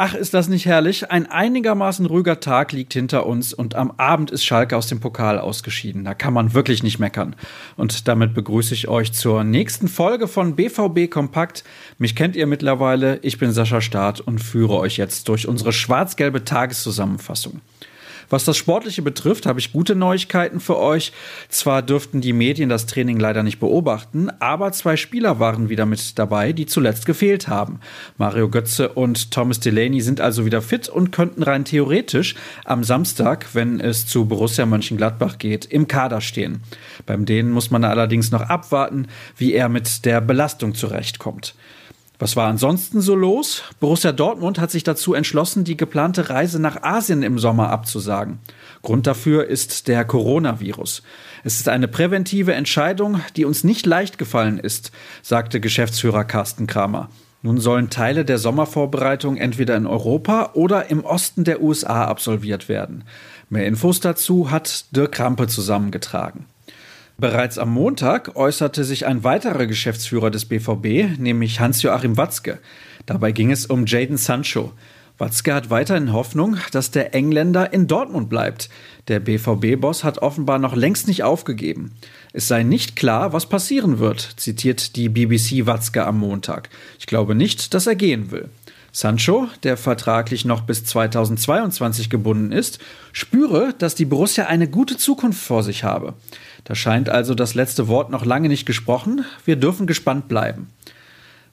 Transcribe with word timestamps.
Ach, 0.00 0.14
ist 0.14 0.32
das 0.32 0.48
nicht 0.48 0.64
herrlich? 0.64 1.10
Ein 1.10 1.26
einigermaßen 1.26 2.06
ruhiger 2.06 2.38
Tag 2.38 2.70
liegt 2.70 2.92
hinter 2.92 3.26
uns 3.26 3.52
und 3.52 3.74
am 3.74 3.90
Abend 3.96 4.30
ist 4.30 4.44
Schalke 4.44 4.76
aus 4.76 4.86
dem 4.86 5.00
Pokal 5.00 5.40
ausgeschieden. 5.40 6.04
Da 6.04 6.14
kann 6.14 6.32
man 6.32 6.54
wirklich 6.54 6.84
nicht 6.84 7.00
meckern. 7.00 7.34
Und 7.76 8.06
damit 8.06 8.32
begrüße 8.32 8.74
ich 8.74 8.86
euch 8.86 9.12
zur 9.12 9.42
nächsten 9.42 9.88
Folge 9.88 10.28
von 10.28 10.54
BVB 10.54 11.10
Kompakt. 11.10 11.64
Mich 11.98 12.14
kennt 12.14 12.36
ihr 12.36 12.46
mittlerweile. 12.46 13.18
Ich 13.22 13.38
bin 13.38 13.50
Sascha 13.50 13.80
Staat 13.80 14.20
und 14.20 14.38
führe 14.38 14.76
euch 14.76 14.98
jetzt 14.98 15.28
durch 15.28 15.48
unsere 15.48 15.72
schwarz-gelbe 15.72 16.44
Tageszusammenfassung. 16.44 17.60
Was 18.30 18.44
das 18.44 18.56
Sportliche 18.56 19.02
betrifft, 19.02 19.46
habe 19.46 19.58
ich 19.58 19.72
gute 19.72 19.94
Neuigkeiten 19.94 20.60
für 20.60 20.78
euch. 20.78 21.12
Zwar 21.48 21.82
dürften 21.82 22.20
die 22.20 22.32
Medien 22.32 22.68
das 22.68 22.86
Training 22.86 23.18
leider 23.18 23.42
nicht 23.42 23.58
beobachten, 23.58 24.30
aber 24.38 24.72
zwei 24.72 24.96
Spieler 24.96 25.40
waren 25.40 25.68
wieder 25.68 25.86
mit 25.86 26.18
dabei, 26.18 26.52
die 26.52 26.66
zuletzt 26.66 27.06
gefehlt 27.06 27.48
haben. 27.48 27.80
Mario 28.18 28.48
Götze 28.48 28.90
und 28.90 29.30
Thomas 29.30 29.60
Delaney 29.60 30.00
sind 30.00 30.20
also 30.20 30.44
wieder 30.44 30.60
fit 30.60 30.88
und 30.88 31.10
könnten 31.10 31.42
rein 31.42 31.64
theoretisch 31.64 32.34
am 32.64 32.84
Samstag, 32.84 33.46
wenn 33.54 33.80
es 33.80 34.06
zu 34.06 34.26
Borussia 34.26 34.66
Mönchengladbach 34.66 35.38
geht, 35.38 35.64
im 35.64 35.88
Kader 35.88 36.20
stehen. 36.20 36.60
Beim 37.06 37.24
denen 37.24 37.50
muss 37.50 37.70
man 37.70 37.84
allerdings 37.84 38.30
noch 38.30 38.42
abwarten, 38.42 39.06
wie 39.36 39.54
er 39.54 39.68
mit 39.68 40.04
der 40.04 40.20
Belastung 40.20 40.74
zurechtkommt. 40.74 41.54
Was 42.20 42.34
war 42.34 42.48
ansonsten 42.48 43.00
so 43.00 43.14
los? 43.14 43.62
Borussia 43.78 44.10
Dortmund 44.10 44.58
hat 44.58 44.72
sich 44.72 44.82
dazu 44.82 45.14
entschlossen, 45.14 45.62
die 45.62 45.76
geplante 45.76 46.30
Reise 46.30 46.60
nach 46.60 46.82
Asien 46.82 47.22
im 47.22 47.38
Sommer 47.38 47.70
abzusagen. 47.70 48.40
Grund 48.82 49.06
dafür 49.06 49.46
ist 49.46 49.86
der 49.86 50.04
Coronavirus. 50.04 51.04
Es 51.44 51.60
ist 51.60 51.68
eine 51.68 51.86
präventive 51.86 52.54
Entscheidung, 52.54 53.20
die 53.36 53.44
uns 53.44 53.62
nicht 53.62 53.86
leicht 53.86 54.18
gefallen 54.18 54.58
ist, 54.58 54.90
sagte 55.22 55.60
Geschäftsführer 55.60 56.24
Carsten 56.24 56.66
Kramer. 56.66 57.08
Nun 57.42 57.58
sollen 57.58 57.88
Teile 57.88 58.24
der 58.24 58.38
Sommervorbereitung 58.38 59.36
entweder 59.36 59.76
in 59.76 59.86
Europa 59.86 60.50
oder 60.54 60.90
im 60.90 61.04
Osten 61.04 61.44
der 61.44 61.62
USA 61.62 62.04
absolviert 62.04 62.68
werden. 62.68 63.04
Mehr 63.48 63.66
Infos 63.66 64.00
dazu 64.00 64.50
hat 64.50 64.86
Dirk 64.96 65.12
Krampe 65.12 65.46
zusammengetragen. 65.46 66.46
Bereits 67.20 67.58
am 67.58 67.70
Montag 67.70 68.36
äußerte 68.36 68.84
sich 68.84 69.04
ein 69.04 69.24
weiterer 69.24 69.66
Geschäftsführer 69.66 70.30
des 70.30 70.44
BVB, 70.44 71.18
nämlich 71.18 71.58
Hans-Joachim 71.58 72.16
Watzke. 72.16 72.60
Dabei 73.06 73.32
ging 73.32 73.50
es 73.50 73.66
um 73.66 73.86
Jaden 73.86 74.16
Sancho. 74.16 74.72
Watzke 75.18 75.52
hat 75.52 75.68
weiterhin 75.68 76.12
Hoffnung, 76.12 76.58
dass 76.70 76.92
der 76.92 77.16
Engländer 77.16 77.72
in 77.72 77.88
Dortmund 77.88 78.28
bleibt. 78.28 78.68
Der 79.08 79.18
BVB-Boss 79.18 80.04
hat 80.04 80.18
offenbar 80.18 80.60
noch 80.60 80.76
längst 80.76 81.08
nicht 81.08 81.24
aufgegeben. 81.24 81.90
Es 82.32 82.46
sei 82.46 82.62
nicht 82.62 82.94
klar, 82.94 83.32
was 83.32 83.46
passieren 83.46 83.98
wird, 83.98 84.20
zitiert 84.36 84.94
die 84.94 85.08
BBC 85.08 85.66
Watzke 85.66 86.06
am 86.06 86.20
Montag. 86.20 86.68
Ich 87.00 87.06
glaube 87.06 87.34
nicht, 87.34 87.74
dass 87.74 87.88
er 87.88 87.96
gehen 87.96 88.30
will. 88.30 88.48
Sancho, 88.92 89.48
der 89.62 89.76
vertraglich 89.76 90.44
noch 90.44 90.62
bis 90.62 90.84
2022 90.84 92.10
gebunden 92.10 92.52
ist, 92.52 92.78
spüre, 93.12 93.74
dass 93.78 93.94
die 93.94 94.06
Borussia 94.06 94.46
eine 94.46 94.68
gute 94.68 94.96
Zukunft 94.96 95.42
vor 95.42 95.62
sich 95.62 95.84
habe. 95.84 96.14
Da 96.64 96.74
scheint 96.74 97.08
also 97.08 97.34
das 97.34 97.54
letzte 97.54 97.88
Wort 97.88 98.10
noch 98.10 98.24
lange 98.24 98.48
nicht 98.48 98.66
gesprochen. 98.66 99.24
Wir 99.44 99.56
dürfen 99.56 99.86
gespannt 99.86 100.28
bleiben. 100.28 100.68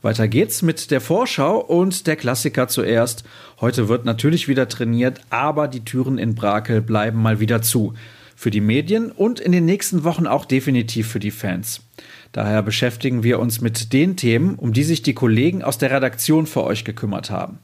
Weiter 0.01 0.27
geht's 0.27 0.61
mit 0.61 0.91
der 0.91 1.01
Vorschau 1.01 1.57
und 1.57 2.05
der 2.05 2.15
Klassiker 2.15 2.67
zuerst. 2.67 3.23
Heute 3.59 3.87
wird 3.89 4.05
natürlich 4.05 4.47
wieder 4.47 4.67
trainiert, 4.67 5.19
aber 5.31 5.67
die 5.67 5.83
Türen 5.83 6.17
in 6.17 6.35
Brakel 6.35 6.81
bleiben 6.81 7.21
mal 7.21 7.39
wieder 7.39 7.61
zu. 7.61 7.95
Für 8.35 8.51
die 8.51 8.61
Medien 8.61 9.11
und 9.11 9.39
in 9.39 9.51
den 9.51 9.65
nächsten 9.65 10.03
Wochen 10.03 10.27
auch 10.27 10.45
definitiv 10.45 11.07
für 11.07 11.19
die 11.19 11.31
Fans. 11.31 11.81
Daher 12.31 12.61
beschäftigen 12.61 13.23
wir 13.23 13.39
uns 13.39 13.61
mit 13.61 13.93
den 13.93 14.17
Themen, 14.17 14.55
um 14.55 14.73
die 14.73 14.83
sich 14.83 15.01
die 15.01 15.13
Kollegen 15.13 15.63
aus 15.63 15.77
der 15.77 15.91
Redaktion 15.91 16.45
für 16.45 16.63
euch 16.63 16.83
gekümmert 16.83 17.29
haben. 17.29 17.59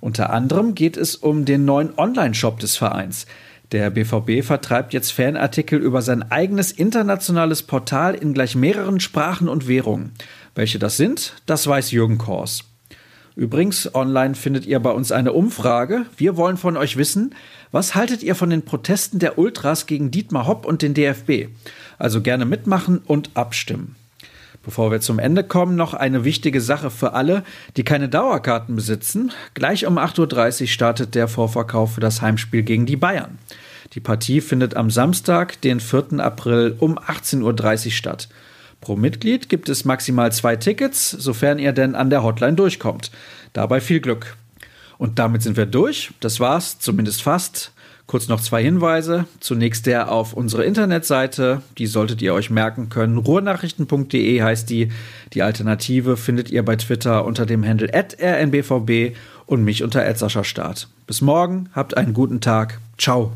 Unter 0.00 0.30
anderem 0.30 0.74
geht 0.74 0.96
es 0.96 1.16
um 1.16 1.44
den 1.44 1.64
neuen 1.64 1.96
Online-Shop 1.96 2.58
des 2.58 2.76
Vereins. 2.76 3.26
Der 3.72 3.90
BVB 3.90 4.44
vertreibt 4.44 4.94
jetzt 4.94 5.12
Fanartikel 5.12 5.78
über 5.78 6.00
sein 6.02 6.30
eigenes 6.30 6.72
internationales 6.72 7.62
Portal 7.62 8.14
in 8.14 8.32
gleich 8.32 8.56
mehreren 8.56 8.98
Sprachen 8.98 9.48
und 9.48 9.68
Währungen. 9.68 10.12
Welche 10.54 10.78
das 10.78 10.96
sind, 10.96 11.34
das 11.46 11.66
weiß 11.66 11.90
Jürgen 11.90 12.18
Kors. 12.18 12.64
Übrigens, 13.38 13.94
online 13.94 14.34
findet 14.34 14.66
ihr 14.66 14.80
bei 14.80 14.90
uns 14.90 15.12
eine 15.12 15.32
Umfrage. 15.32 16.06
Wir 16.16 16.36
wollen 16.36 16.56
von 16.56 16.76
euch 16.76 16.96
wissen, 16.96 17.36
was 17.70 17.94
haltet 17.94 18.24
ihr 18.24 18.34
von 18.34 18.50
den 18.50 18.64
Protesten 18.64 19.20
der 19.20 19.38
Ultras 19.38 19.86
gegen 19.86 20.10
Dietmar 20.10 20.48
Hopp 20.48 20.66
und 20.66 20.82
den 20.82 20.92
DFB? 20.92 21.46
Also 21.98 22.20
gerne 22.20 22.46
mitmachen 22.46 22.98
und 22.98 23.30
abstimmen. 23.34 23.94
Bevor 24.64 24.90
wir 24.90 25.00
zum 25.00 25.20
Ende 25.20 25.44
kommen, 25.44 25.76
noch 25.76 25.94
eine 25.94 26.24
wichtige 26.24 26.60
Sache 26.60 26.90
für 26.90 27.12
alle, 27.12 27.44
die 27.76 27.84
keine 27.84 28.08
Dauerkarten 28.08 28.74
besitzen. 28.74 29.30
Gleich 29.54 29.86
um 29.86 29.98
8.30 29.98 30.62
Uhr 30.62 30.66
startet 30.66 31.14
der 31.14 31.28
Vorverkauf 31.28 31.94
für 31.94 32.00
das 32.00 32.20
Heimspiel 32.20 32.64
gegen 32.64 32.86
die 32.86 32.96
Bayern. 32.96 33.38
Die 33.92 34.00
Partie 34.00 34.40
findet 34.40 34.74
am 34.74 34.90
Samstag, 34.90 35.60
den 35.60 35.78
4. 35.78 36.18
April 36.18 36.74
um 36.80 36.98
18.30 36.98 37.86
Uhr 37.86 37.92
statt. 37.92 38.28
Pro 38.80 38.96
Mitglied 38.96 39.48
gibt 39.48 39.68
es 39.68 39.84
maximal 39.84 40.32
zwei 40.32 40.56
Tickets, 40.56 41.10
sofern 41.10 41.58
ihr 41.58 41.72
denn 41.72 41.94
an 41.94 42.10
der 42.10 42.22
Hotline 42.22 42.54
durchkommt. 42.54 43.10
Dabei 43.52 43.80
viel 43.80 44.00
Glück. 44.00 44.36
Und 44.98 45.18
damit 45.18 45.42
sind 45.42 45.56
wir 45.56 45.66
durch. 45.66 46.10
Das 46.20 46.40
war's, 46.40 46.78
zumindest 46.78 47.22
fast. 47.22 47.72
Kurz 48.06 48.26
noch 48.26 48.40
zwei 48.40 48.62
Hinweise. 48.62 49.26
Zunächst 49.38 49.84
der 49.84 50.10
auf 50.10 50.32
unsere 50.32 50.64
Internetseite. 50.64 51.60
Die 51.76 51.86
solltet 51.86 52.22
ihr 52.22 52.32
euch 52.32 52.48
merken 52.48 52.88
können. 52.88 53.18
Ruhrnachrichten.de 53.18 54.42
heißt 54.42 54.70
die. 54.70 54.90
Die 55.34 55.42
Alternative 55.42 56.16
findet 56.16 56.50
ihr 56.50 56.64
bei 56.64 56.76
Twitter 56.76 57.26
unter 57.26 57.44
dem 57.44 57.64
Handle 57.64 57.90
rnbvb 57.92 59.14
und 59.44 59.62
mich 59.62 59.82
unter 59.82 60.02
Start. 60.44 60.88
Bis 61.06 61.20
morgen. 61.20 61.68
Habt 61.74 61.98
einen 61.98 62.14
guten 62.14 62.40
Tag. 62.40 62.80
Ciao. 62.96 63.32